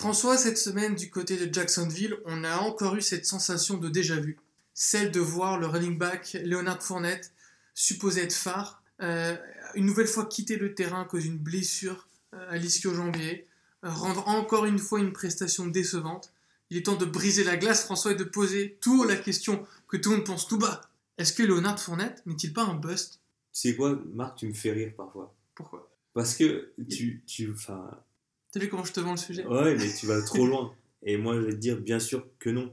François, 0.00 0.38
cette 0.38 0.56
semaine, 0.56 0.94
du 0.94 1.10
côté 1.10 1.36
de 1.36 1.52
Jacksonville, 1.52 2.16
on 2.24 2.42
a 2.42 2.56
encore 2.60 2.96
eu 2.96 3.02
cette 3.02 3.26
sensation 3.26 3.76
de 3.76 3.90
déjà-vu. 3.90 4.38
Celle 4.72 5.10
de 5.10 5.20
voir 5.20 5.58
le 5.58 5.66
running 5.66 5.98
back 5.98 6.38
Leonard 6.42 6.82
Fournette, 6.82 7.34
supposé 7.74 8.22
être 8.22 8.32
phare, 8.32 8.82
euh, 9.02 9.36
une 9.74 9.84
nouvelle 9.84 10.06
fois 10.06 10.24
quitter 10.24 10.56
le 10.56 10.74
terrain 10.74 11.02
à 11.02 11.04
cause 11.04 11.24
d'une 11.24 11.36
blessure 11.36 12.08
euh, 12.32 12.48
à 12.48 12.56
l'ischio-jambier, 12.56 13.46
euh, 13.84 13.90
rendre 13.90 14.26
encore 14.26 14.64
une 14.64 14.78
fois 14.78 15.00
une 15.00 15.12
prestation 15.12 15.66
décevante. 15.66 16.32
Il 16.70 16.78
est 16.78 16.86
temps 16.86 16.96
de 16.96 17.04
briser 17.04 17.44
la 17.44 17.58
glace, 17.58 17.84
François, 17.84 18.12
et 18.12 18.16
de 18.16 18.24
poser 18.24 18.78
tout 18.80 19.04
la 19.04 19.16
question 19.16 19.66
que 19.86 19.98
tout 19.98 20.12
le 20.12 20.16
monde 20.16 20.24
pense 20.24 20.48
tout 20.48 20.56
bas. 20.56 20.80
Est-ce 21.18 21.34
que 21.34 21.42
Leonard 21.42 21.78
Fournette 21.78 22.22
n'est-il 22.24 22.54
pas 22.54 22.64
un 22.64 22.74
bust? 22.74 23.20
Tu 23.52 23.60
sais 23.60 23.76
quoi, 23.76 24.00
Marc, 24.14 24.38
tu 24.38 24.46
me 24.46 24.54
fais 24.54 24.72
rire 24.72 24.94
parfois. 24.96 25.34
Pourquoi? 25.54 25.90
Parce 26.14 26.36
que 26.36 26.72
tu. 26.88 27.22
tu 27.26 27.52
enfin, 27.52 27.90
T'as 28.52 28.60
vu 28.60 28.68
comment 28.68 28.84
je 28.84 28.92
te 28.92 29.00
vends 29.00 29.12
le 29.12 29.16
sujet? 29.16 29.46
Ouais, 29.46 29.76
mais 29.76 29.92
tu 29.92 30.06
vas 30.06 30.20
trop 30.26 30.46
loin. 30.46 30.74
Et 31.02 31.16
moi, 31.16 31.36
je 31.36 31.40
vais 31.40 31.52
te 31.52 31.58
dire 31.58 31.78
bien 31.78 31.98
sûr 31.98 32.26
que 32.38 32.50
non. 32.50 32.72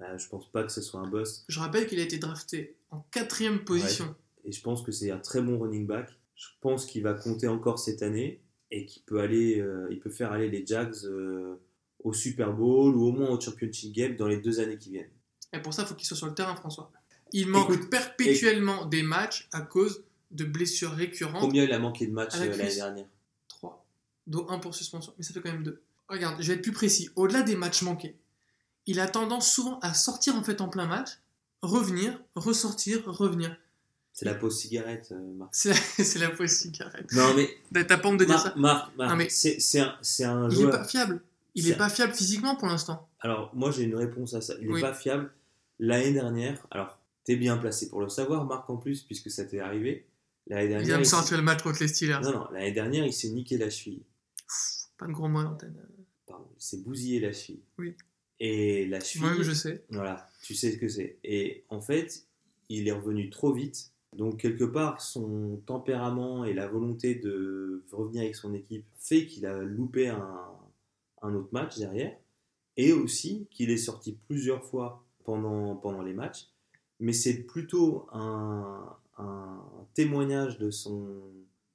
Euh, 0.00 0.18
je 0.18 0.28
pense 0.28 0.50
pas 0.50 0.64
que 0.64 0.72
ce 0.72 0.80
soit 0.80 1.00
un 1.00 1.06
boss. 1.06 1.44
Je 1.48 1.60
rappelle 1.60 1.86
qu'il 1.86 2.00
a 2.00 2.02
été 2.02 2.18
drafté 2.18 2.76
en 2.90 3.00
quatrième 3.10 3.64
position. 3.64 4.14
Et 4.44 4.52
je 4.52 4.60
pense 4.60 4.82
que 4.82 4.90
c'est 4.90 5.10
un 5.10 5.18
très 5.18 5.40
bon 5.40 5.58
running 5.58 5.86
back. 5.86 6.10
Je 6.34 6.48
pense 6.60 6.86
qu'il 6.86 7.02
va 7.02 7.14
compter 7.14 7.46
encore 7.46 7.78
cette 7.78 8.02
année 8.02 8.40
et 8.72 8.84
qu'il 8.84 9.02
peut 9.02 9.20
aller, 9.20 9.60
euh, 9.60 9.86
il 9.90 10.00
peut 10.00 10.10
faire 10.10 10.32
aller 10.32 10.48
les 10.48 10.66
Jags 10.66 11.04
euh, 11.04 11.54
au 12.02 12.12
Super 12.12 12.52
Bowl 12.52 12.96
ou 12.96 13.06
au 13.06 13.12
moins 13.12 13.30
au 13.30 13.40
Championship 13.40 13.92
Game 13.92 14.16
dans 14.16 14.26
les 14.26 14.38
deux 14.38 14.58
années 14.58 14.78
qui 14.78 14.90
viennent. 14.90 15.10
Et 15.52 15.60
pour 15.60 15.72
ça, 15.72 15.82
il 15.82 15.88
faut 15.88 15.94
qu'il 15.94 16.06
soit 16.06 16.16
sur 16.16 16.26
le 16.26 16.34
terrain, 16.34 16.56
François. 16.56 16.90
Il 17.32 17.48
manque 17.48 17.70
Écoute, 17.70 17.90
perpétuellement 17.90 18.86
des 18.86 19.02
matchs 19.02 19.48
à 19.52 19.60
cause 19.60 20.02
de 20.30 20.44
blessures 20.44 20.92
récurrentes. 20.92 21.40
Combien 21.40 21.64
il 21.64 21.72
a 21.72 21.78
manqué 21.78 22.06
de 22.06 22.12
matchs 22.12 22.36
euh, 22.36 22.46
l'année 22.46 22.74
dernière? 22.74 23.04
3. 23.04 23.08
Dont 24.26 24.48
1 24.48 24.58
pour 24.58 24.74
suspension. 24.74 25.12
Mais 25.18 25.24
ça 25.24 25.32
fait 25.34 25.40
quand 25.40 25.52
même 25.52 25.62
2. 25.64 25.80
Regarde, 26.08 26.36
je 26.40 26.48
vais 26.48 26.54
être 26.54 26.62
plus 26.62 26.72
précis. 26.72 27.08
Au-delà 27.16 27.42
des 27.42 27.56
matchs 27.56 27.82
manqués, 27.82 28.16
il 28.86 29.00
a 29.00 29.06
tendance 29.08 29.50
souvent 29.52 29.78
à 29.80 29.94
sortir 29.94 30.36
en 30.36 30.42
fait 30.42 30.60
en 30.60 30.68
plein 30.68 30.86
match, 30.86 31.08
revenir, 31.62 32.18
ressortir, 32.34 33.02
revenir. 33.06 33.56
C'est 34.12 34.26
la 34.26 34.34
pause 34.34 34.58
cigarette, 34.58 35.08
euh, 35.12 35.32
Marc. 35.34 35.50
C'est 35.54 36.18
la, 36.18 36.28
la 36.28 36.34
pause 36.34 36.50
cigarette. 36.50 37.10
Non 37.12 37.32
mais 37.34 37.84
T'as 37.84 37.96
pas 37.96 38.08
honte 38.08 38.18
de 38.18 38.24
dire 38.26 38.34
Marc, 38.34 38.46
ça 38.46 38.52
Marc, 38.56 38.96
Marc, 38.96 39.16
mais- 39.16 39.28
c'est 39.30 39.80
un, 39.80 39.96
un 40.28 40.48
Il 40.50 40.52
est 40.52 40.60
joueur. 40.60 40.70
pas 40.78 40.84
fiable. 40.84 41.22
Il 41.54 41.64
C'est- 41.64 41.70
est 41.70 41.76
pas 41.76 41.88
fiable 41.88 42.12
physiquement 42.12 42.56
pour 42.56 42.68
l'instant. 42.68 43.08
Alors, 43.20 43.50
moi, 43.54 43.70
j'ai 43.70 43.82
une 43.84 43.94
réponse 43.96 44.34
à 44.34 44.40
ça. 44.40 44.54
Il 44.60 44.66
n'est 44.68 44.74
Oui. 44.74 44.80
pas 44.80 44.92
fiable. 44.94 45.32
L'année 45.78 46.12
dernière, 46.12 46.66
alors, 46.70 46.98
t'es 47.24 47.36
bien 47.36 47.56
placé 47.56 47.88
pour 47.88 48.00
le 48.00 48.08
savoir, 48.08 48.44
Marc, 48.44 48.68
en 48.70 48.76
plus, 48.76 49.02
puisque 49.02 49.30
ça 49.30 49.44
t'est 49.44 49.60
arrivé. 49.60 50.06
L'année 50.48 50.68
dernière, 50.68 50.96
de 50.98 51.02
il 51.02 51.06
s'est- 51.06 51.10
sortir 51.12 51.36
le 51.36 51.42
match 51.42 51.62
contre 51.62 51.80
les 51.80 51.88
Steelers. 51.88 52.20
non, 52.22 52.32
non, 52.32 52.48
l'année 52.52 52.72
dernière, 52.72 53.06
il 53.06 53.12
s'est 53.12 53.28
niqué 53.28 53.56
la 53.58 53.70
cheville. 53.70 54.02
Pas 54.98 55.06
de 55.06 55.12
gros 55.12 55.28
mots 55.28 55.40
à 55.40 55.44
l'antenne. 55.44 55.76
Pardon, 56.26 56.48
s'est 56.58 56.78
bousillé 56.78 57.20
la 57.20 57.32
cheville. 57.32 57.62
Oui. 57.78 57.94
Et 58.40 58.86
la 58.86 59.00
cheville, 59.00 59.22
Moi-même, 59.22 59.42
je 59.42 59.52
sais. 59.52 59.84
voilà, 59.90 60.28
tu 60.42 60.54
sais 60.54 60.72
ce 60.72 60.76
que 60.78 60.88
c'est. 60.88 61.18
Et 61.24 61.64
en 61.68 61.80
fait, 61.80 62.26
il 62.68 62.88
est 62.88 62.92
revenu 62.92 63.30
trop 63.30 63.52
vite. 63.52 63.92
Donc, 64.16 64.38
quelque 64.38 64.64
part, 64.64 65.00
son 65.00 65.60
tempérament 65.64 66.44
et 66.44 66.52
la 66.52 66.66
volonté 66.66 67.14
de 67.14 67.82
revenir 67.92 68.22
avec 68.22 68.36
son 68.36 68.52
équipe 68.52 68.84
fait 68.98 69.26
qu'il 69.26 69.46
a 69.46 69.58
loupé 69.62 70.08
un, 70.08 70.40
un 71.22 71.34
autre 71.34 71.48
match 71.52 71.78
derrière. 71.78 72.16
Et 72.76 72.92
aussi 72.92 73.46
qu'il 73.50 73.70
est 73.70 73.76
sorti 73.78 74.18
plusieurs 74.26 74.64
fois 74.64 75.04
pendant, 75.24 75.76
pendant 75.76 76.02
les 76.02 76.14
matchs. 76.14 76.48
Mais 77.00 77.12
c'est 77.12 77.42
plutôt 77.44 78.06
un, 78.12 78.96
un 79.18 79.60
témoignage 79.94 80.58
de 80.58 80.70
son. 80.70 81.08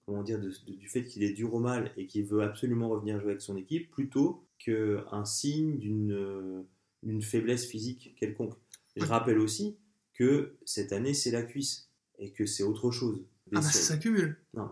Comment 0.07 0.23
dire, 0.23 0.39
de- 0.39 0.49
de- 0.65 0.73
du 0.73 0.87
fait 0.87 1.03
qu'il 1.03 1.21
est 1.23 1.33
dur 1.33 1.53
au 1.53 1.59
mal 1.59 1.91
et 1.97 2.07
qu'il 2.07 2.25
veut 2.25 2.41
absolument 2.41 2.87
revenir 2.89 3.19
jouer 3.19 3.31
avec 3.31 3.41
son 3.41 3.57
équipe, 3.57 3.91
plutôt 3.91 4.47
qu'un 4.57 5.25
signe 5.25 5.77
d'une 5.77 6.13
euh, 6.13 7.21
faiblesse 7.21 7.65
physique 7.67 8.15
quelconque. 8.17 8.53
Je 8.95 9.03
rappelle 9.05 9.37
aussi 9.37 9.75
que 10.13 10.55
cette 10.65 10.93
année, 10.93 11.13
c'est 11.13 11.29
la 11.31 11.43
cuisse 11.43 11.89
et 12.19 12.31
que 12.31 12.45
c'est 12.45 12.63
autre 12.63 12.89
chose. 12.89 13.19
Ah 13.51 13.59
bah 13.59 13.61
ça 13.61 13.71
s'accumule. 13.79 14.37
Non. 14.53 14.71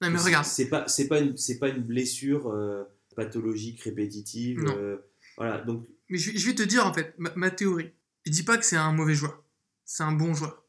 Non 0.00 0.10
mais 0.10 0.18
regarde. 0.18 0.46
C'est 0.46 0.68
pas, 0.70 0.88
c'est 0.88 1.08
pas, 1.08 1.20
une, 1.20 1.36
c'est 1.36 1.58
pas 1.58 1.68
une 1.68 1.82
blessure 1.82 2.48
euh, 2.48 2.82
pathologique 3.14 3.82
répétitive. 3.82 4.60
Non. 4.60 4.74
euh, 4.76 4.96
voilà, 5.36 5.60
donc 5.60 5.86
Mais 6.08 6.16
je, 6.18 6.36
je 6.36 6.46
vais 6.46 6.54
te 6.54 6.62
dire 6.62 6.86
en 6.86 6.92
fait 6.94 7.14
ma, 7.18 7.30
ma 7.36 7.50
théorie. 7.50 7.90
Je 8.24 8.32
dis 8.32 8.42
pas 8.44 8.56
que 8.58 8.64
c'est 8.64 8.76
un 8.76 8.92
mauvais 8.92 9.14
joueur. 9.14 9.44
C'est 9.84 10.02
un 10.04 10.12
bon 10.12 10.32
joueur. 10.34 10.64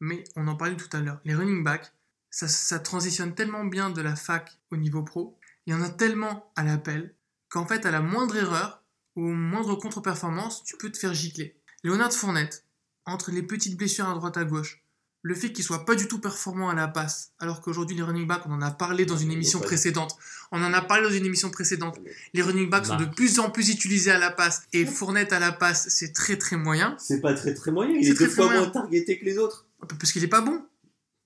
Mais 0.00 0.22
on 0.36 0.46
en 0.48 0.56
parlait 0.56 0.76
tout 0.76 0.94
à 0.96 1.00
l'heure. 1.00 1.20
Les 1.24 1.34
running 1.34 1.64
backs, 1.64 1.92
ça, 2.32 2.48
ça 2.48 2.80
transitionne 2.80 3.34
tellement 3.34 3.64
bien 3.64 3.90
de 3.90 4.00
la 4.00 4.16
fac 4.16 4.58
au 4.72 4.76
niveau 4.76 5.04
pro. 5.04 5.38
Il 5.66 5.72
y 5.72 5.76
en 5.76 5.82
a 5.82 5.90
tellement 5.90 6.50
à 6.56 6.64
l'appel 6.64 7.14
qu'en 7.48 7.66
fait, 7.66 7.86
à 7.86 7.92
la 7.92 8.00
moindre 8.00 8.36
erreur 8.36 8.82
ou 9.14 9.28
moindre 9.28 9.76
contre-performance, 9.76 10.64
tu 10.64 10.76
peux 10.76 10.90
te 10.90 10.98
faire 10.98 11.14
gicler. 11.14 11.60
Léonard 11.84 12.12
Fournette, 12.12 12.64
entre 13.04 13.30
les 13.30 13.42
petites 13.42 13.76
blessures 13.76 14.08
à 14.08 14.14
droite 14.14 14.38
à 14.38 14.44
gauche, 14.44 14.82
le 15.20 15.34
fait 15.34 15.52
qu'il 15.52 15.62
soit 15.62 15.84
pas 15.84 15.94
du 15.94 16.08
tout 16.08 16.18
performant 16.18 16.70
à 16.70 16.74
la 16.74 16.88
passe, 16.88 17.32
alors 17.38 17.60
qu'aujourd'hui 17.60 17.94
les 17.94 18.02
running 18.02 18.26
backs, 18.26 18.42
on 18.46 18.52
en 18.52 18.62
a 18.62 18.72
parlé 18.72 19.04
dans 19.04 19.16
une 19.16 19.28
Il 19.28 19.32
est 19.32 19.34
émission 19.34 19.60
précédente. 19.60 20.16
On 20.50 20.62
en 20.62 20.72
a 20.72 20.80
parlé 20.80 21.04
dans 21.04 21.14
une 21.14 21.26
émission 21.26 21.50
précédente. 21.50 22.00
Les 22.32 22.42
running 22.42 22.68
backs 22.68 22.86
sont 22.86 22.96
de 22.96 23.04
plus 23.04 23.38
en 23.38 23.50
plus 23.50 23.68
utilisés 23.68 24.10
à 24.10 24.18
la 24.18 24.30
passe 24.30 24.62
et 24.72 24.86
Fournette 24.86 25.32
à 25.32 25.38
la 25.38 25.52
passe, 25.52 25.88
c'est 25.90 26.12
très 26.12 26.38
très 26.38 26.56
moyen. 26.56 26.96
c'est 26.98 27.20
pas 27.20 27.34
très 27.34 27.54
très 27.54 27.70
moyen. 27.70 27.94
Il 27.94 28.08
est 28.08 28.14
très, 28.14 28.24
deux 28.24 28.30
fois 28.30 28.46
moyen. 28.46 28.62
moins 28.62 28.70
targeté 28.70 29.18
que 29.18 29.24
les 29.24 29.38
autres. 29.38 29.66
Parce 29.86 30.12
qu'il 30.12 30.24
est 30.24 30.28
pas 30.28 30.40
bon. 30.40 30.64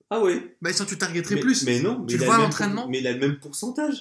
Ah 0.09 0.21
ouais. 0.21 0.55
Bah 0.61 0.71
sinon 0.73 0.87
tu 0.87 0.97
targeterais 0.97 1.35
mais, 1.35 1.41
plus. 1.41 1.63
Mais 1.65 1.79
non. 1.81 1.99
mais 1.99 2.07
Tu 2.07 2.17
le 2.17 2.25
vois 2.25 2.35
à 2.35 2.39
l'entraînement 2.39 2.87
Mais 2.87 2.99
il 2.99 3.07
a 3.07 3.13
le 3.13 3.19
même 3.19 3.39
pourcentage. 3.39 3.97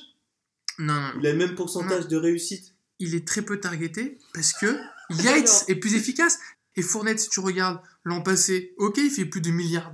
Non, 0.79 0.95
non. 0.95 1.13
Il 1.21 1.27
a 1.27 1.33
le 1.33 1.39
même 1.39 1.55
pourcentage 1.55 2.09
de 2.09 2.17
réussite. 2.17 2.75
Il 2.99 3.15
est 3.15 3.27
très 3.27 3.43
peu 3.43 3.59
targeté 3.61 4.19
parce 4.35 4.53
que 4.53 4.79
Yates 5.11 5.65
est 5.69 5.77
plus 5.77 5.95
efficace. 5.95 6.39
Et 6.77 6.83
Fournette, 6.83 7.19
si 7.19 7.29
tu 7.29 7.41
regardes 7.41 7.81
l'an 8.05 8.21
passé, 8.21 8.75
ok, 8.77 8.99
il 8.99 9.11
fait 9.11 9.25
plus 9.25 9.41
de 9.41 9.51
milliards 9.51 9.93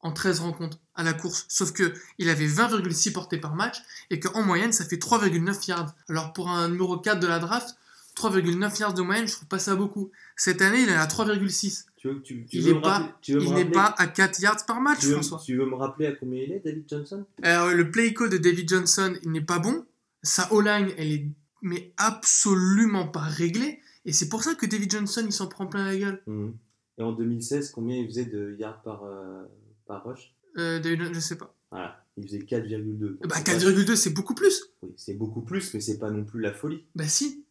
en 0.00 0.12
13 0.12 0.40
rencontres 0.40 0.78
à 0.94 1.02
la 1.02 1.14
course. 1.14 1.46
Sauf 1.48 1.72
que 1.72 1.94
il 2.18 2.28
avait 2.28 2.46
20,6 2.46 3.12
portées 3.12 3.38
par 3.38 3.54
match 3.54 3.78
et 4.10 4.20
qu'en 4.20 4.42
moyenne, 4.42 4.72
ça 4.72 4.84
fait 4.84 4.96
3,9 4.96 5.68
yards. 5.68 5.94
Alors 6.08 6.32
pour 6.32 6.50
un 6.50 6.68
numéro 6.68 6.98
4 6.98 7.20
de 7.20 7.26
la 7.26 7.38
draft, 7.38 7.76
3,9 8.16 8.80
yards 8.80 8.94
de 8.94 9.02
moyenne, 9.02 9.26
je 9.26 9.32
trouve 9.32 9.48
pas 9.48 9.58
ça 9.58 9.74
beaucoup. 9.74 10.10
Cette 10.36 10.62
année, 10.62 10.82
il 10.82 10.88
est 10.88 10.94
à 10.94 11.06
3,6. 11.06 11.84
Tu 11.96 12.08
veux, 12.08 12.22
tu, 12.22 12.44
tu 12.46 12.58
Il 12.58 12.66
n'est 12.66 12.80
pas, 12.80 12.98
rappeler- 12.98 13.64
pas 13.72 13.94
à 13.98 14.06
4 14.06 14.40
yards 14.40 14.64
par 14.66 14.80
match, 14.80 15.00
tu 15.00 15.06
veux, 15.06 15.12
François. 15.14 15.40
tu 15.44 15.56
veux 15.56 15.66
me 15.66 15.74
rappeler 15.74 16.06
à 16.06 16.12
combien 16.12 16.42
il 16.42 16.52
est, 16.52 16.60
David 16.64 16.84
Johnson? 16.88 17.24
Alors, 17.42 17.70
le 17.74 17.90
play 17.90 18.12
call 18.14 18.30
de 18.30 18.36
David 18.38 18.68
Johnson, 18.68 19.14
il 19.22 19.32
n'est 19.32 19.40
pas 19.40 19.58
bon. 19.58 19.84
Sa 20.22 20.52
O-line, 20.52 20.88
elle 20.96 21.12
est 21.12 21.26
mais 21.62 21.92
absolument 21.96 23.08
pas 23.08 23.20
réglée. 23.22 23.80
Et 24.04 24.12
c'est 24.12 24.28
pour 24.28 24.42
ça 24.42 24.54
que 24.54 24.66
David 24.66 24.90
Johnson, 24.92 25.22
il 25.24 25.32
s'en 25.32 25.46
prend 25.46 25.66
plein 25.66 25.86
la 25.86 25.96
gueule. 25.96 26.22
Mhm. 26.26 26.54
Et 26.98 27.02
en 27.02 27.12
2016, 27.12 27.70
combien 27.70 27.96
il 27.96 28.06
faisait 28.06 28.26
de 28.26 28.54
yards 28.58 28.82
par, 28.82 29.02
euh, 29.04 29.44
par 29.86 30.04
rush? 30.04 30.34
Euh, 30.58 30.78
David, 30.80 31.12
je 31.14 31.20
sais 31.20 31.36
pas. 31.36 31.54
Voilà, 31.70 32.04
il 32.18 32.24
faisait 32.24 32.38
4,2. 32.44 33.18
Bah, 33.22 33.36
C'est 33.36 33.44
pas- 33.44 33.52
4,2, 33.52 33.96
c'est 33.96 34.10
beaucoup 34.10 34.34
plus. 34.34 34.62
Oui, 34.82 34.92
c'est 34.96 35.14
beaucoup 35.14 35.40
plus, 35.40 35.72
mais 35.74 35.80
c'est 35.80 35.98
pas 35.98 36.10
non 36.10 36.24
plus 36.24 36.40
la 36.40 36.52
folie. 36.52 36.84
Bah, 36.94 37.08
si. 37.08 37.43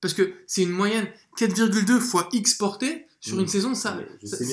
Parce 0.00 0.14
que 0.14 0.32
c'est 0.46 0.62
une 0.62 0.70
moyenne 0.70 1.06
4,2 1.38 1.98
fois 2.00 2.28
X 2.32 2.54
portée 2.54 3.06
sur 3.20 3.38
une 3.38 3.46
saison, 3.48 3.74
ça, 3.74 3.98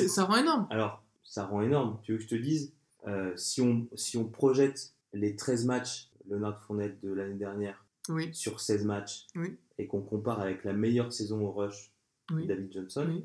ça, 0.09 0.23
rend 0.25 0.37
énorme. 0.37 0.67
Alors, 0.69 1.03
ça 1.23 1.45
rend 1.45 1.61
énorme. 1.61 1.99
Tu 2.03 2.11
veux 2.11 2.17
que 2.17 2.23
je 2.23 2.29
te 2.29 2.35
dise 2.35 2.73
euh, 3.07 3.31
si, 3.37 3.61
on, 3.61 3.87
si 3.95 4.17
on 4.17 4.25
projette 4.25 4.91
les 5.13 5.35
13 5.35 5.65
matchs 5.65 6.09
Leonard 6.29 6.61
Fournette 6.65 6.99
de 7.01 7.13
l'année 7.13 7.35
dernière 7.35 7.85
Oui, 8.09 8.29
sur 8.33 8.59
16 8.59 8.83
matchs 8.83 9.25
Oui. 9.35 9.55
et 9.77 9.87
qu'on 9.87 10.01
compare 10.01 10.41
avec 10.41 10.65
la 10.65 10.73
meilleure 10.73 11.13
saison 11.13 11.39
au 11.45 11.51
rush 11.51 11.91
Oui. 12.33 12.43
de 12.43 12.47
David 12.49 12.73
Johnson, 12.73 13.23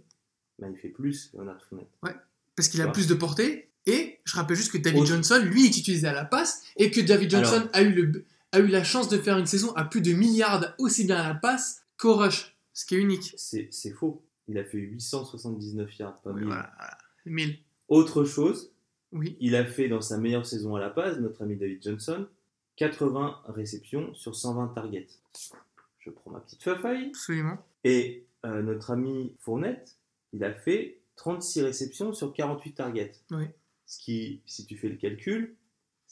ben, 0.61 0.71
il 0.73 0.79
fait 0.79 0.89
plus 0.91 1.31
Leonard 1.35 1.61
Fournette. 1.69 1.91
parce 2.55 2.69
qu'il 2.69 2.81
a 2.83 2.87
Ouais. 2.87 2.93
plus 2.93 3.09
de 3.09 3.15
portée. 3.15 3.69
Et 3.87 4.21
je 4.25 4.37
rappelle 4.37 4.57
juste 4.57 4.71
que 4.71 4.79
David 4.79 5.01
Autre- 5.01 5.09
Johnson, 5.11 5.41
lui, 5.45 5.65
est 5.67 5.77
utilisé 5.77 6.07
à 6.07 6.13
la 6.13 6.25
passe. 6.25 6.63
Et 6.77 6.93
que 6.93 7.01
David 7.01 7.31
Johnson 7.31 7.57
Alors- 7.57 7.69
a, 7.73 7.83
eu 7.83 7.93
le, 7.93 8.25
a 8.53 8.61
eu 8.61 8.69
la 8.69 8.85
chance 8.85 9.09
de 9.09 9.19
faire 9.19 9.39
une 9.39 9.47
saison 9.47 9.73
à 9.75 9.85
plus 9.85 10.03
de 10.03 10.13
milliards, 10.13 10.73
aussi 10.79 11.05
bien 11.05 11.17
à 11.17 11.27
la 11.31 11.35
passe 11.35 11.82
qu'au 12.03 12.17
rush. 12.17 12.57
Ce 12.75 12.85
qui 12.87 12.95
est 12.97 12.99
unique. 13.01 13.35
C'est 13.37 13.69
c'est 13.71 13.91
faux. 13.93 14.23
Il 14.49 14.59
a 14.59 14.65
fait 14.65 14.79
879 14.79 15.99
yards, 15.99 16.21
pas 16.23 16.31
Oui, 16.31 16.41
1000. 16.41 16.47
voilà, 16.47 16.73
voilà. 16.77 16.99
1000. 17.27 17.59
Autre 17.89 18.25
chose, 18.25 18.73
Oui. 19.13 19.37
il 19.41 19.55
a 19.57 19.65
fait 19.65 19.89
dans 19.89 20.01
sa 20.01 20.19
meilleure 20.19 20.47
saison 20.47 20.75
à 20.77 20.81
la 20.81 20.91
passe, 20.91 21.19
notre 21.19 21.43
ami 21.43 21.57
David 21.57 21.83
Johnson, 21.83 22.27
80 22.77 23.43
réceptions 23.49 24.13
sur 24.15 24.35
120 24.35 24.69
targets. 24.69 25.07
Je 26.01 26.11
prends 26.11 26.31
ma 26.33 26.41
petite 26.41 26.63
feuille. 26.63 27.09
Absolument. 27.09 27.59
Et 27.85 28.27
euh, 28.45 28.63
notre 28.63 28.91
ami 28.91 29.37
Fournette, 29.41 29.99
il 30.33 30.43
a 30.43 30.53
fait 30.53 30.99
36 31.17 31.63
réceptions 31.63 32.13
sur 32.13 32.33
48 32.33 32.73
targets. 32.73 33.13
Oui. 33.31 33.45
Ce 33.87 33.99
qui, 33.99 34.41
si 34.47 34.67
tu 34.67 34.77
fais 34.77 34.89
le 34.89 34.97
calcul, 34.97 35.55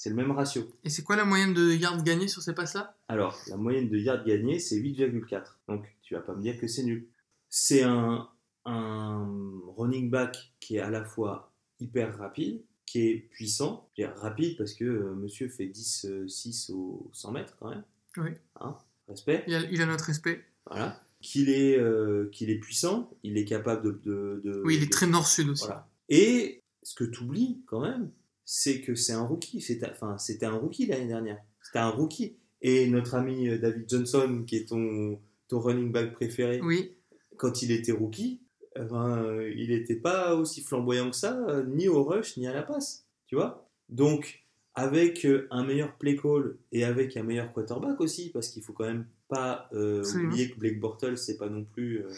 c'est 0.01 0.09
le 0.09 0.17
même 0.17 0.31
ratio. 0.31 0.63
Et 0.83 0.89
c'est 0.89 1.03
quoi 1.03 1.15
la 1.15 1.27
moyenne 1.27 1.53
de 1.53 1.73
yards 1.73 2.03
gagnés 2.03 2.27
sur 2.27 2.41
ces 2.41 2.55
passes-là? 2.55 2.97
Alors, 3.09 3.39
la 3.49 3.59
moyenne 3.59 3.91
de 3.91 3.99
yards 3.99 4.25
gagnés, 4.25 4.59
c'est 4.59 4.77
8,4. 4.77 5.59
Donc, 5.69 5.85
tu 6.01 6.15
vas 6.15 6.21
pas 6.23 6.35
me 6.35 6.41
dire 6.41 6.59
que 6.59 6.67
c'est 6.67 6.85
nul. 6.85 7.07
C'est 7.51 7.83
un, 7.83 8.27
un 8.65 9.29
running 9.77 10.09
back 10.09 10.55
qui 10.59 10.77
est 10.77 10.81
à 10.81 10.89
la 10.89 11.05
fois 11.05 11.53
hyper 11.81 12.17
rapide, 12.17 12.63
qui 12.87 13.09
est 13.09 13.17
puissant. 13.31 13.91
Je 13.97 14.03
veux 14.03 14.09
dire, 14.09 14.17
rapide 14.19 14.57
parce 14.57 14.73
que 14.73 14.85
euh, 14.85 15.15
monsieur 15.15 15.49
fait 15.49 15.67
10, 15.67 16.07
euh, 16.09 16.27
6 16.29 16.71
au 16.71 17.11
100 17.13 17.33
mètres 17.33 17.57
quand 17.61 17.69
même. 17.69 17.85
Oui. 18.17 18.31
Hein? 18.61 18.77
Respect. 19.07 19.45
Il 19.49 19.55
a, 19.55 19.61
il 19.71 19.83
a 19.83 19.87
notre 19.87 20.05
respect. 20.05 20.45
Voilà. 20.67 20.99
Qu'il 21.21 21.51
est, 21.51 21.79
euh, 21.79 22.31
qu'il 22.33 22.49
est 22.49 22.59
puissant, 22.59 23.11
il 23.23 23.37
est 23.37 23.45
capable 23.45 23.83
de. 23.83 24.01
de- 24.03 24.41
de- 24.45 24.63
Oui, 24.65 24.77
il 24.77 24.83
est 24.83 24.87
de- 24.87 24.91
très 24.91 25.07
nord-sud 25.07 25.51
aussi. 25.51 25.67
Voilà. 25.67 25.87
Et 26.09 26.63
ce 26.83 26.95
que 26.95 27.05
tu 27.05 27.23
oublies 27.25 27.61
quand 27.67 27.81
même, 27.81 28.11
c'est 28.53 28.81
que 28.81 28.97
c'est 28.97 29.13
un 29.13 29.23
rookie. 29.23 29.61
C'était 29.61 29.89
enfin, 29.89 30.19
c'était 30.19 30.47
un 30.47 30.57
rookie 30.57 30.87
l'année 30.87 31.07
dernière. 31.07 31.39
C'était 31.63 31.79
un 31.79 31.89
rookie. 31.91 32.37
Et 32.63 32.89
notre 32.89 33.15
ami 33.15 33.49
euh, 33.49 33.59
David 33.59 33.89
Johnson, 33.89 34.43
qui 34.45 34.57
est 34.57 34.69
ton, 34.69 35.21
ton 35.47 35.61
running 35.61 35.93
back 35.93 36.15
préféré, 36.15 36.61
Oui, 36.61 36.97
quand 37.37 37.63
il 37.63 37.71
était 37.71 37.93
rookie, 37.93 38.41
eh 38.75 38.81
ben, 38.81 39.23
euh, 39.23 39.53
il 39.57 39.71
n'était 39.71 39.95
pas 39.95 40.35
aussi 40.35 40.63
flamboyant 40.63 41.11
que 41.11 41.17
ça, 41.17 41.39
euh, 41.49 41.65
ni 41.65 41.87
au 41.87 42.03
rush, 42.03 42.37
ni 42.39 42.49
à 42.49 42.53
la 42.53 42.65
passe. 42.65 43.07
Tu 43.29 43.37
vois? 43.37 43.69
Donc, 43.89 44.45
avec 44.75 45.25
un 45.51 45.65
meilleur 45.65 45.97
play 45.97 46.17
call 46.17 46.59
et 46.73 46.83
avec 46.83 47.17
un 47.17 47.23
meilleur 47.23 47.53
quarterback 47.53 48.01
aussi, 48.01 48.31
parce 48.31 48.49
qu'il 48.49 48.65
faut 48.65 48.73
quand 48.73 48.87
même 48.87 49.07
pas 49.29 49.69
euh, 49.75 50.03
oublier 50.27 50.51
que 50.51 50.59
Blake 50.59 50.81
Bortles, 50.81 51.19
c'est 51.19 51.37
pas 51.37 51.49
non 51.49 51.65
plus. 51.65 51.99
euh, 52.05 52.11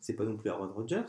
c'est 0.00 0.14
pas 0.14 0.24
non 0.24 0.36
plus 0.36 0.48
Aaron 0.48 0.72
Rodgers. 0.72 1.06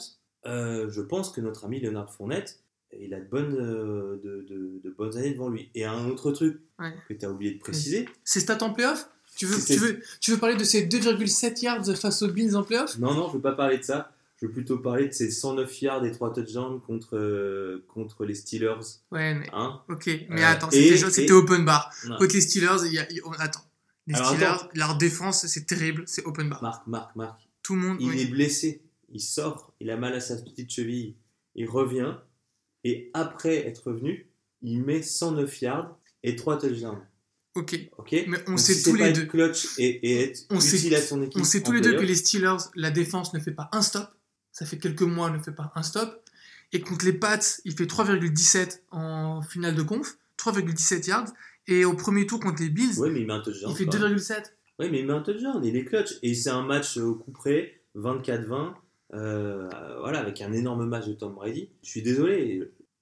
Euh, 0.48 0.90
je 0.90 1.02
pense 1.02 1.30
que 1.32 1.42
notre 1.42 1.66
ami 1.66 1.80
Leonard 1.80 2.12
Fournette, 2.12 2.64
il 3.00 3.14
a 3.14 3.20
de 3.20 3.30
bonnes, 3.30 3.56
euh, 3.60 4.18
de, 4.24 4.46
de- 4.50 4.82
de 4.84 4.90
bonnes 4.90 5.16
années 5.18 5.32
devant 5.32 5.50
lui. 5.50 5.70
Et 5.76 5.86
un 5.86 6.06
autre 6.08 6.32
truc 6.32 6.60
Ouais. 6.80 6.94
que 7.08 7.14
tu 7.14 7.26
as 7.26 7.32
oublié 7.32 7.54
de 7.54 7.60
préciser, 7.60 8.08
Ses 8.24 8.40
stats 8.42 8.64
en 8.64 8.72
playoff? 8.74 9.10
Tu 9.36 9.46
veux, 9.46 9.58
C'est- 9.58 9.74
tu, 9.76 9.80
veux, 9.80 10.00
tu 10.20 10.32
veux 10.32 10.38
parler 10.38 10.56
de 10.56 10.64
ses 10.64 10.86
2,7 10.88 11.62
yards 11.62 11.86
face 11.98 12.22
aux 12.24 12.28
Bills 12.30 12.56
en 12.56 12.64
playoff? 12.64 12.98
Non, 12.98 13.14
non, 13.14 13.28
je 13.30 13.34
veux 13.34 13.42
pas 13.42 13.52
parler 13.54 13.78
de 13.78 13.84
ça. 13.84 14.12
Je 14.42 14.46
veux 14.46 14.52
plutôt 14.52 14.78
parler 14.78 15.08
de 15.08 15.14
ses 15.14 15.32
109 15.32 15.82
yards 15.82 16.06
et 16.06 16.12
3 16.12 16.32
touchdowns 16.34 16.80
contre, 16.82 17.18
euh, 17.18 17.84
contre 17.88 18.24
les 18.26 18.36
Steelers. 18.36 18.76
Ouais, 19.12 19.34
mais. 19.34 19.48
Hein? 19.54 19.82
Ok, 19.90 20.06
mais 20.30 20.44
Euh, 20.44 20.48
attends, 20.48 20.70
c'était 20.72 21.32
open 21.32 21.66
bar. 21.66 21.92
Non. 22.08 22.18
Côté 22.18 22.40
Steelers, 22.42 22.86
il 22.86 22.94
y 22.94 23.00
a. 23.00 23.12
il- 23.12 23.22
on- 23.26 23.32
attends. 23.34 23.62
Les 24.06 24.14
Alors, 24.16 24.28
Steelers, 24.30 24.46
attends. 24.46 24.70
leur 24.76 24.98
défense, 24.98 25.46
c'est 25.48 25.66
terrible, 25.66 26.04
c'est 26.06 26.24
open 26.26 26.50
bar. 26.50 26.62
Marc, 26.62 26.86
Marc, 26.88 27.16
Marc. 27.16 27.40
Tout 27.64 27.76
le 27.76 27.82
monde. 27.82 27.98
Il 28.00 28.10
oui. 28.10 28.22
est 28.22 28.26
blessé. 28.28 28.82
Il 29.10 29.20
sort. 29.22 29.74
Il 29.80 29.90
a 29.90 29.98
mal 29.98 30.14
à 30.14 30.20
sa 30.20 30.36
petite 30.38 30.72
cheville. 30.72 31.16
Il 31.56 31.68
revient. 31.70 32.14
Et 32.84 33.10
après 33.14 33.68
être 33.68 33.88
revenu, 33.92 34.28
il 34.62 34.82
met 34.84 35.02
109 35.02 35.62
yards 35.62 35.98
et 36.24 36.36
3 36.36 36.58
touchdowns. 36.60 37.00
Ok. 37.56 37.76
Ok? 37.98 38.12
Mais 38.28 38.38
on 38.48 38.52
Donc, 38.52 38.60
sait 38.60 38.74
si 38.74 38.84
tous 38.84 38.96
les 38.96 39.12
deux. 39.14 39.26
clutch 39.26 39.78
et, 39.80 39.88
et 40.12 40.24
être 40.24 40.46
On 40.52 40.60
sait- 40.60 40.78
utile 40.78 40.96
à 40.96 41.02
son 41.02 41.22
équipe. 41.24 41.42
On 41.42 41.44
sait 41.44 41.64
tous 41.64 41.72
les 41.72 41.82
deux 41.82 41.96
que 41.98 42.04
les 42.04 42.16
Steelers, 42.16 42.58
la 42.76 42.92
défense 42.92 43.34
ne 43.34 43.40
fait 43.40 43.52
pas 43.52 43.70
un 43.72 43.82
stop. 43.82 44.08
Ça 44.52 44.66
fait 44.66 44.78
quelques 44.78 45.02
mois, 45.02 45.30
ne 45.32 45.40
fait 45.40 45.52
pas 45.52 45.72
un 45.76 45.84
stop. 45.84 46.24
Et 46.74 46.82
contre 46.82 47.06
les 47.06 47.14
Pats, 47.14 47.40
il 47.66 47.74
fait 47.76 47.86
3,17 47.86 48.82
en 48.92 49.42
finale 49.42 49.76
de 49.76 49.82
conf, 49.84 50.18
3,17 50.38 51.08
yards. 51.08 51.32
Et 51.68 51.84
au 51.86 51.94
premier 51.96 52.26
tour 52.28 52.40
contre 52.40 52.62
les 52.62 52.70
Bills, 52.70 52.98
Ouais, 53.00 53.10
mais 53.10 53.22
il 53.22 53.28
met 53.28 53.34
un 53.34 53.42
touchdown. 53.42 53.72
il 53.72 53.76
fait 53.76 53.86
quand 53.86 54.00
même. 54.00 54.16
2,7. 54.18 54.54
Ouais, 54.80 54.90
mais 54.90 55.00
il 55.00 55.08
met 55.08 55.14
un 55.14 55.22
touchdown. 55.22 55.64
Il 55.66 55.76
est 55.76 55.84
clutch. 55.86 56.14
Et 56.24 56.34
c'est 56.36 56.50
un 56.52 56.62
match 56.64 56.98
au 56.98 57.16
coup 57.16 57.32
près, 57.32 57.82
24-20. 57.96 58.74
Euh, 59.14 59.70
voilà, 60.00 60.20
avec 60.20 60.42
un 60.42 60.52
énorme 60.54 60.86
match 60.86 61.06
de 61.08 61.14
Tom 61.14 61.36
Brady. 61.36 61.70
Je 61.84 61.90
suis 61.90 62.02
désolé. 62.02 62.60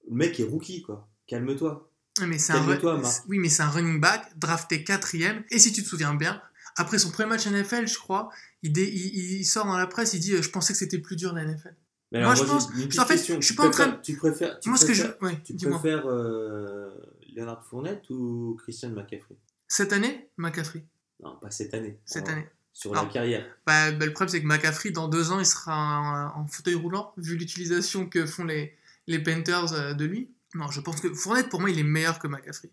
Le 0.09 0.15
mec 0.15 0.39
est 0.39 0.43
rookie, 0.43 0.81
quoi. 0.81 1.07
Calme-toi. 1.27 1.89
Mais 2.27 2.37
c'est 2.37 2.53
un, 2.53 2.63
Calme-toi, 2.65 2.93
run- 2.93 3.01
Marc. 3.01 3.23
oui, 3.27 3.39
mais 3.39 3.49
c'est 3.49 3.63
un 3.63 3.69
running 3.69 3.99
back 3.99 4.37
drafté 4.37 4.83
quatrième. 4.83 5.43
Et 5.51 5.59
si 5.59 5.73
tu 5.73 5.83
te 5.83 5.87
souviens 5.87 6.13
bien, 6.13 6.41
après 6.77 6.97
son 6.99 7.09
premier 7.11 7.29
match 7.29 7.45
NFL, 7.47 7.87
je 7.87 7.97
crois, 7.97 8.29
il, 8.61 8.71
dé- 8.71 8.89
il, 8.89 9.39
il 9.39 9.45
sort 9.45 9.65
dans 9.65 9.77
la 9.77 9.87
presse, 9.87 10.13
il 10.13 10.19
dit 10.19 10.33
euh, 10.33 10.41
Je 10.41 10.49
pensais 10.49 10.73
que 10.73 10.79
c'était 10.79 10.99
plus 10.99 11.15
dur 11.15 11.33
la 11.33 11.43
NFL. 11.43 11.75
Mais 12.11 12.19
Moi, 12.21 12.31
alors, 12.31 12.45
je 12.45 12.49
pense- 12.49 12.67
en 12.69 13.05
fait, 13.05 13.15
question. 13.15 13.35
je 13.41 13.45
suis 13.45 13.55
Tu 13.55 13.57
pas 13.57 13.63
en 13.67 13.69
préfères- 13.71 13.87
train 13.93 13.99
Tu 14.01 14.15
préfères. 14.15 14.59
Tu 14.59 14.69
Moi, 14.69 14.77
ce 14.77 14.85
que 14.85 14.93
je. 14.93 15.03
préfères- 15.03 15.21
Ouais, 15.23 15.41
Tu 15.43 15.55
préfères 15.69 16.05
euh, 16.07 16.89
Leonard 17.35 17.65
Fournette 17.65 18.09
ou 18.11 18.55
Christian 18.61 18.91
McCaffrey? 18.91 19.35
Cette 19.67 19.91
année, 19.91 20.29
McCaffrey. 20.37 20.85
Non, 21.23 21.37
pas 21.41 21.49
cette 21.49 21.73
année. 21.73 21.99
Cette 22.05 22.29
année. 22.29 22.47
Sur 22.77 22.91
Ah. 22.95 23.03
la 23.03 23.09
carrière. 23.09 23.45
Bah, 23.65 23.91
bah, 23.93 24.05
le 24.05 24.11
problème, 24.11 24.29
c'est 24.29 24.41
que 24.41 24.47
McCaffrey, 24.47 24.91
dans 24.91 25.07
deux 25.07 25.31
ans, 25.31 25.39
il 25.39 25.45
sera 25.45 26.33
en, 26.35 26.41
en 26.41 26.47
fauteuil 26.47 26.75
roulant, 26.75 27.13
vu 27.17 27.37
l'utilisation 27.37 28.07
que 28.07 28.25
font 28.25 28.43
les, 28.43 28.77
les 29.07 29.17
Panthers 29.19 29.71
euh, 29.73 29.93
de 29.93 30.03
lui. 30.05 30.29
Non, 30.55 30.69
je 30.69 30.81
pense 30.81 30.99
que 30.99 31.13
Fournette, 31.13 31.47
pour 31.49 31.61
moi, 31.61 31.69
il 31.69 31.79
est 31.79 31.83
meilleur 31.83 32.19
que 32.19 32.27
McCaffrey. 32.27 32.69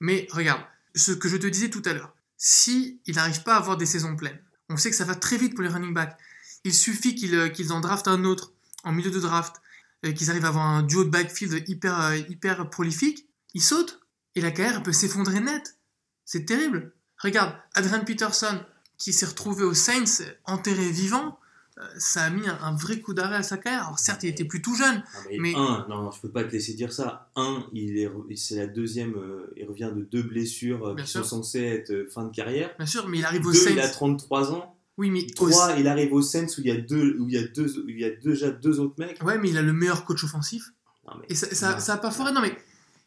Mais 0.00 0.26
regarde, 0.32 0.60
ce 0.96 1.12
que 1.12 1.28
je 1.28 1.36
te 1.36 1.46
disais 1.46 1.70
tout 1.70 1.82
à 1.84 1.92
l'heure, 1.92 2.12
si 2.36 3.00
il 3.06 3.14
n'arrive 3.14 3.42
pas 3.44 3.54
à 3.54 3.58
avoir 3.58 3.76
des 3.76 3.86
saisons 3.86 4.16
pleines, 4.16 4.40
on 4.68 4.76
sait 4.76 4.90
que 4.90 4.96
ça 4.96 5.04
va 5.04 5.14
très 5.14 5.36
vite 5.36 5.54
pour 5.54 5.62
les 5.62 5.68
running 5.70 5.94
backs. 5.94 6.16
Il 6.64 6.74
suffit 6.74 7.14
qu'ils 7.14 7.34
euh, 7.36 7.48
qu'ils 7.48 7.72
en 7.72 7.80
draftent 7.80 8.08
un 8.08 8.24
autre 8.24 8.52
en 8.82 8.92
milieu 8.92 9.10
de 9.10 9.20
draft, 9.20 9.56
euh, 10.04 10.12
qu'ils 10.12 10.30
arrivent 10.30 10.44
à 10.44 10.48
avoir 10.48 10.66
un 10.66 10.82
duo 10.82 11.04
de 11.04 11.10
backfield 11.10 11.68
hyper, 11.68 12.00
euh, 12.00 12.16
hyper 12.16 12.68
prolifique, 12.70 13.28
ils 13.54 13.62
sautent 13.62 14.00
et 14.34 14.40
la 14.40 14.50
carrière 14.50 14.82
peut 14.82 14.92
s'effondrer 14.92 15.40
net. 15.40 15.76
C'est 16.24 16.44
terrible. 16.46 16.92
Regarde, 17.18 17.54
Adrian 17.74 18.04
Peterson, 18.04 18.64
qui 19.00 19.12
s'est 19.12 19.26
retrouvé 19.26 19.64
aux 19.64 19.74
Saints 19.74 20.22
enterré 20.44 20.90
vivant, 20.90 21.38
euh, 21.78 21.82
ça 21.98 22.24
a 22.24 22.30
mis 22.30 22.46
un, 22.46 22.58
un 22.62 22.76
vrai 22.76 23.00
coup 23.00 23.14
d'arrêt 23.14 23.36
à 23.36 23.42
sa 23.42 23.56
carrière. 23.56 23.86
Alors 23.86 23.98
certes, 23.98 24.22
il 24.24 24.28
était 24.28 24.44
plus 24.44 24.60
tout 24.62 24.76
jeune. 24.76 24.96
Non, 24.96 25.20
mais, 25.30 25.36
Mais- 25.38 25.54
un, 25.56 25.86
non, 25.88 26.02
non, 26.02 26.10
je 26.12 26.20
peux 26.20 26.28
pas 26.28 26.44
te 26.44 26.52
laisser 26.52 26.74
dire 26.74 26.92
ça. 26.92 27.30
Un, 27.34 27.64
il 27.72 27.98
est, 27.98 28.10
c'est 28.36 28.56
la 28.56 28.66
deuxième, 28.66 29.14
euh, 29.16 29.52
il 29.56 29.64
revient 29.66 29.90
de 29.96 30.02
deux 30.02 30.22
blessures 30.22 30.86
euh, 30.88 30.94
qui 30.96 31.06
sûr. 31.08 31.24
sont 31.24 31.38
censées 31.42 31.62
être 31.62 31.90
euh, 31.90 32.08
fin 32.12 32.24
de 32.24 32.32
carrière. 32.34 32.70
Bien 32.76 32.86
sûr, 32.86 33.08
mais 33.08 33.18
il 33.18 33.24
arrive 33.24 33.46
aux 33.46 33.52
Deux, 33.52 33.58
Saints. 33.58 33.70
il 33.72 33.80
a 33.80 33.88
33 33.88 34.52
ans. 34.52 34.76
Oui, 34.98 35.10
mais 35.10 35.26
Trois, 35.34 35.76
il 35.78 35.88
arrive 35.88 36.12
aux 36.12 36.20
Saints 36.20 36.44
où 36.58 36.60
il 36.60 36.66
y 36.66 36.70
a 36.70 36.76
deux, 36.76 37.16
où 37.18 37.26
il 37.28 37.34
y 37.34 37.38
a 37.38 37.46
deux, 37.48 37.78
où 37.80 37.88
il 37.88 37.98
y 37.98 38.04
a 38.04 38.10
déjà 38.10 38.50
deux 38.50 38.78
autres 38.80 38.96
mecs. 38.98 39.22
Ouais, 39.24 39.38
mais 39.38 39.48
il 39.48 39.56
a 39.56 39.62
le 39.62 39.72
meilleur 39.72 40.04
coach 40.04 40.22
offensif. 40.24 40.64
Non, 41.06 41.14
mais- 41.18 41.24
Et 41.30 41.34
ça, 41.34 41.46
ça, 41.54 41.72
Non. 41.72 41.80
ça 41.80 41.94
a 41.94 41.96
pas 41.96 42.10
foiré. 42.10 42.32
Non, 42.32 42.42
mais 42.42 42.54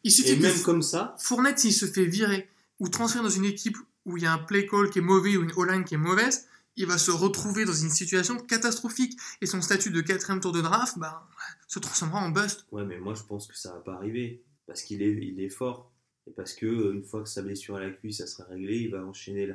il 0.02 0.10
suffit 0.10 0.30
Et 0.30 0.36
que 0.38 0.42
même 0.42 0.60
comme 0.62 0.82
ça, 0.82 1.14
Fournette, 1.20 1.60
s'il 1.60 1.72
se 1.72 1.86
fait 1.86 2.04
virer 2.06 2.48
ou 2.80 2.88
transférer 2.88 3.24
dans 3.24 3.30
une 3.30 3.44
équipe 3.44 3.76
où 4.04 4.16
il 4.16 4.24
y 4.24 4.26
a 4.26 4.32
un 4.32 4.38
play 4.38 4.66
call 4.66 4.90
qui 4.90 4.98
est 4.98 5.02
mauvais 5.02 5.36
ou 5.36 5.42
une 5.42 5.52
O-line 5.56 5.84
qui 5.84 5.94
est 5.94 5.98
mauvaise, 5.98 6.46
il 6.76 6.86
va 6.86 6.98
se 6.98 7.10
retrouver 7.10 7.64
dans 7.64 7.72
une 7.72 7.90
situation 7.90 8.36
catastrophique. 8.38 9.18
Et 9.40 9.46
son 9.46 9.60
statut 9.62 9.90
de 9.90 10.00
quatrième 10.00 10.40
tour 10.40 10.52
de 10.52 10.60
draft 10.60 10.98
bah, 10.98 11.28
se 11.68 11.78
transformera 11.78 12.20
en 12.20 12.30
bust. 12.30 12.66
ouais, 12.72 12.84
mais 12.84 12.98
moi 12.98 13.14
je 13.14 13.22
pense 13.22 13.46
que 13.46 13.56
ça 13.56 13.72
va 13.72 13.80
pas 13.80 13.94
arriver 13.94 14.42
parce 14.66 14.82
qu'il 14.82 15.02
est, 15.02 15.12
il 15.12 15.40
est 15.40 15.50
fort 15.50 15.92
et 16.26 16.30
parce 16.32 16.54
que 16.54 16.66
euh, 16.66 16.94
une 16.94 17.04
fois 17.04 17.22
que 17.22 17.28
sa 17.28 17.42
blessure 17.42 17.76
à 17.76 17.80
la 17.80 17.90
cuisse, 17.90 18.18
ça 18.18 18.26
sera 18.26 18.44
réglé, 18.48 18.78
il 18.78 18.90
va 18.90 19.04
enchaîner 19.04 19.46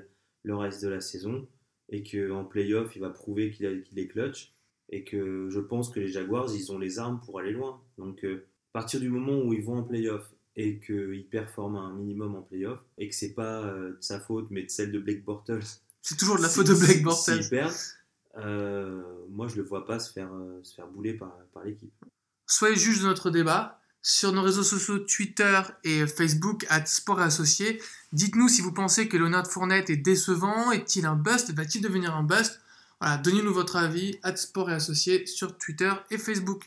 le, 0.43 0.55
reste 0.55 0.83
de 0.83 0.87
la 0.87 1.01
saison 1.01 1.47
et 1.89 2.03
que 2.03 2.31
en 2.31 2.45
playoff, 2.45 2.95
il 2.95 3.01
va 3.01 3.09
prouver 3.09 3.51
qu'il 3.51 3.65
est 3.65 4.07
clutch 4.07 4.53
et 4.89 5.03
que 5.03 5.49
je 5.49 5.59
pense 5.59 5.89
que 5.89 5.99
les 5.99 6.07
Jaguars, 6.07 6.53
ils 6.53 6.71
ont 6.71 6.79
les 6.79 6.99
armes 6.99 7.19
pour 7.19 7.39
aller 7.39 7.51
loin. 7.51 7.81
Donc 7.97 8.23
euh, 8.23 8.47
à 8.73 8.79
partir 8.79 8.99
du 8.99 9.09
moment 9.09 9.41
où 9.41 9.53
ils 9.53 9.63
vont 9.63 9.77
en 9.77 9.83
playoff 9.83 10.31
et 10.55 10.79
qu'ils 10.79 11.27
performent 11.29 11.77
un 11.77 11.93
minimum 11.93 12.35
en 12.35 12.41
playoff 12.41 12.79
et 12.97 13.09
que 13.09 13.15
c'est 13.15 13.33
pas 13.33 13.63
euh, 13.63 13.91
de 13.91 13.97
sa 14.01 14.19
faute 14.19 14.47
mais 14.49 14.63
de 14.63 14.69
celle 14.69 14.91
de 14.91 14.99
Blake 14.99 15.23
Bortles 15.23 15.63
C'est 16.01 16.17
toujours 16.17 16.37
de 16.37 16.41
la 16.41 16.49
faute 16.49 16.67
de 16.67 16.73
Blake 16.73 17.03
Bortles. 17.03 17.41
s'ils 17.41 17.49
perdent, 17.49 17.73
euh, 18.37 19.01
moi 19.29 19.47
je 19.47 19.57
le 19.57 19.63
vois 19.63 19.85
pas 19.85 19.99
se 19.99 20.11
faire, 20.11 20.33
euh, 20.33 20.59
se 20.63 20.75
faire 20.75 20.87
bouler 20.87 21.13
par, 21.13 21.35
par 21.53 21.63
l'équipe. 21.63 21.93
Soyez 22.47 22.75
juge 22.75 23.01
de 23.01 23.05
notre 23.05 23.29
débat. 23.29 23.79
Sur 24.01 24.31
nos 24.31 24.41
réseaux 24.41 24.63
sociaux 24.63 24.99
Twitter 24.99 25.61
et 25.83 26.07
Facebook, 26.07 26.65
at 26.69 26.85
Sport 26.85 27.19
et 27.19 27.25
Associés, 27.25 27.81
dites-nous 28.13 28.47
si 28.47 28.61
vous 28.61 28.71
pensez 28.71 29.09
que 29.09 29.17
Leonard 29.17 29.45
Fournette 29.45 29.89
est 29.89 29.97
décevant, 29.97 30.71
est-il 30.71 31.05
un 31.05 31.17
bust, 31.17 31.53
va-t-il 31.53 31.83
devenir 31.83 32.15
un 32.15 32.23
bust? 32.23 32.61
Voilà, 33.01 33.17
donnez-nous 33.17 33.53
votre 33.53 33.75
avis, 33.75 34.17
at 34.23 34.37
Sport 34.37 34.69
et 34.71 34.73
Associés 34.73 35.25
sur 35.25 35.57
Twitter 35.57 35.91
et 36.11 36.17
Facebook. 36.17 36.63